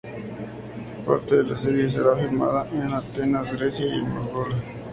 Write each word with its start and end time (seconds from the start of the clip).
Parte 1.05 1.35
de 1.35 1.43
la 1.43 1.55
serie 1.55 1.87
será 1.91 2.15
filmada 2.17 2.67
en 2.71 2.91
Atenas, 2.91 3.53
Grecia 3.53 3.85
y 3.85 3.99
en 3.99 4.09
Melbourne. 4.11 4.55